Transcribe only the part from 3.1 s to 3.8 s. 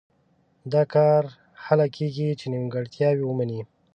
ومني.